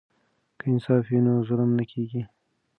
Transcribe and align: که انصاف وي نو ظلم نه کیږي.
که 0.59 0.65
انصاف 0.71 1.05
وي 1.09 1.19
نو 1.25 1.33
ظلم 1.47 1.71
نه 1.79 1.85
کیږي. 1.91 2.21